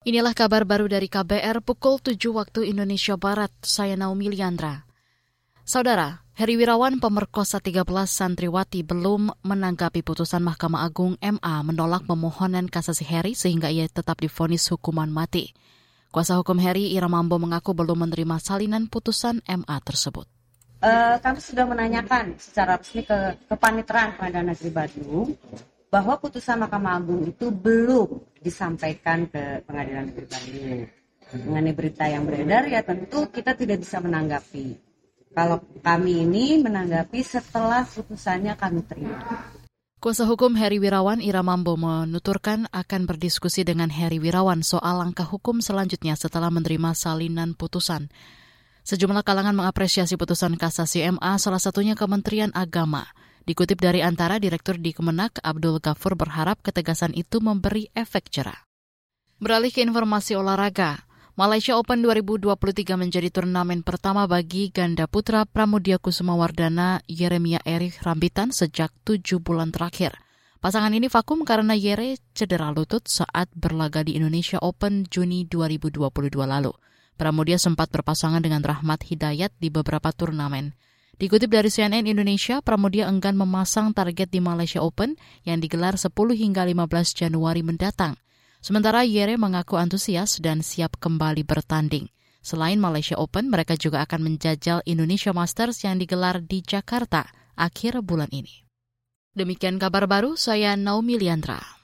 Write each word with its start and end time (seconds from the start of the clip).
Inilah 0.00 0.32
kabar 0.32 0.64
baru 0.64 0.88
dari 0.88 1.12
KBR 1.12 1.60
pukul 1.60 2.00
7 2.00 2.16
waktu 2.32 2.72
Indonesia 2.72 3.20
Barat. 3.20 3.52
Saya 3.60 4.00
Naomi 4.00 4.32
Liandra. 4.32 4.88
Saudara, 5.60 6.24
Heri 6.32 6.56
Wirawan 6.56 7.04
pemerkosa 7.04 7.60
13 7.60 7.84
santriwati 8.08 8.80
belum 8.80 9.28
menanggapi 9.44 10.00
putusan 10.00 10.40
Mahkamah 10.40 10.88
Agung 10.88 11.20
MA 11.20 11.54
menolak 11.68 12.08
pemohonan 12.08 12.72
kasasi 12.72 13.04
Heri 13.04 13.36
sehingga 13.36 13.68
ia 13.68 13.84
tetap 13.92 14.24
difonis 14.24 14.72
hukuman 14.72 15.12
mati. 15.12 15.52
Kuasa 16.08 16.40
hukum 16.40 16.56
Heri 16.56 16.96
Ira 16.96 17.12
Mambo 17.12 17.36
mengaku 17.36 17.76
belum 17.76 18.08
menerima 18.08 18.40
salinan 18.40 18.88
putusan 18.88 19.44
MA 19.44 19.76
tersebut. 19.84 20.24
Uh, 20.80 21.20
kami 21.20 21.44
sudah 21.44 21.68
menanyakan 21.68 22.40
secara 22.40 22.80
resmi 22.80 23.04
ke 23.04 23.36
Kepaniteraan 23.52 24.16
Pengadilan 24.16 24.56
Negeri 24.56 24.70
Bandung 24.72 25.36
bahwa 25.92 26.16
putusan 26.16 26.56
Mahkamah 26.56 27.04
Agung 27.04 27.20
itu 27.28 27.52
belum 27.52 28.29
disampaikan 28.40 29.28
ke 29.28 29.62
Pengadilan 29.68 30.10
Negeri 30.10 30.26
Bandung. 30.26 30.82
Mengenai 31.30 31.74
berita 31.76 32.10
yang 32.10 32.26
beredar 32.26 32.66
ya 32.66 32.82
tentu 32.82 33.30
kita 33.30 33.54
tidak 33.54 33.86
bisa 33.86 34.02
menanggapi. 34.02 34.74
Kalau 35.30 35.62
kami 35.78 36.26
ini 36.26 36.58
menanggapi 36.58 37.22
setelah 37.22 37.86
putusannya 37.86 38.58
kami 38.58 38.82
terima. 38.82 39.46
Kuasa 40.00 40.24
hukum 40.26 40.56
Heri 40.56 40.80
Wirawan 40.80 41.20
Ira 41.22 41.44
Mambo 41.44 41.76
menuturkan 41.76 42.66
akan 42.72 43.04
berdiskusi 43.04 43.62
dengan 43.62 43.92
Heri 43.92 44.18
Wirawan 44.18 44.64
soal 44.64 44.98
langkah 44.98 45.28
hukum 45.28 45.62
selanjutnya 45.62 46.16
setelah 46.18 46.48
menerima 46.48 46.96
salinan 46.96 47.54
putusan. 47.54 48.10
Sejumlah 48.80 49.22
kalangan 49.22 49.52
mengapresiasi 49.54 50.16
putusan 50.16 50.56
kasasi 50.56 51.04
MA, 51.14 51.36
salah 51.36 51.60
satunya 51.60 51.92
Kementerian 51.94 52.50
Agama. 52.56 53.06
Dikutip 53.48 53.80
dari 53.80 54.04
antara 54.04 54.36
Direktur 54.36 54.76
di 54.76 54.92
Kemenak, 54.92 55.40
Abdul 55.40 55.80
Ghafur 55.80 56.16
berharap 56.16 56.60
ketegasan 56.60 57.16
itu 57.16 57.40
memberi 57.40 57.88
efek 57.96 58.28
cerah. 58.28 58.68
Beralih 59.40 59.72
ke 59.72 59.80
informasi 59.80 60.36
olahraga, 60.36 61.08
Malaysia 61.40 61.72
Open 61.80 62.04
2023 62.04 63.00
menjadi 63.00 63.32
turnamen 63.32 63.80
pertama 63.80 64.28
bagi 64.28 64.68
ganda 64.68 65.08
putra 65.08 65.48
Pramudia 65.48 65.96
Kusuma 65.96 66.36
Wardana 66.36 67.00
Yeremia 67.08 67.64
Erich 67.64 67.96
Rambitan 68.04 68.52
sejak 68.52 68.92
tujuh 69.08 69.40
bulan 69.40 69.72
terakhir. 69.72 70.12
Pasangan 70.60 70.92
ini 70.92 71.08
vakum 71.08 71.40
karena 71.48 71.72
Yere 71.72 72.20
cedera 72.36 72.68
lutut 72.68 73.08
saat 73.08 73.48
berlaga 73.56 74.04
di 74.04 74.20
Indonesia 74.20 74.60
Open 74.60 75.08
Juni 75.08 75.48
2022 75.48 76.12
lalu. 76.44 76.76
Pramudia 77.16 77.56
sempat 77.56 77.88
berpasangan 77.88 78.44
dengan 78.44 78.60
Rahmat 78.60 79.08
Hidayat 79.08 79.56
di 79.56 79.72
beberapa 79.72 80.12
turnamen. 80.12 80.76
Dikutip 81.20 81.52
dari 81.52 81.68
CNN 81.68 82.08
Indonesia, 82.08 82.64
Pramudia 82.64 83.04
enggan 83.04 83.36
memasang 83.36 83.92
target 83.92 84.32
di 84.32 84.40
Malaysia 84.40 84.80
Open 84.80 85.20
yang 85.44 85.60
digelar 85.60 86.00
10 86.00 86.08
hingga 86.16 86.64
15 86.64 86.80
Januari 87.12 87.60
mendatang. 87.60 88.16
Sementara 88.64 89.04
Yere 89.04 89.36
mengaku 89.36 89.76
antusias 89.76 90.40
dan 90.40 90.64
siap 90.64 90.96
kembali 90.96 91.44
bertanding. 91.44 92.08
Selain 92.40 92.80
Malaysia 92.80 93.20
Open, 93.20 93.52
mereka 93.52 93.76
juga 93.76 94.00
akan 94.08 94.32
menjajal 94.32 94.80
Indonesia 94.88 95.36
Masters 95.36 95.84
yang 95.84 96.00
digelar 96.00 96.40
di 96.40 96.64
Jakarta 96.64 97.28
akhir 97.52 98.00
bulan 98.00 98.32
ini. 98.32 98.64
Demikian 99.36 99.76
kabar 99.76 100.08
baru, 100.08 100.40
saya 100.40 100.72
Naomi 100.72 101.20
Liandra. 101.20 101.79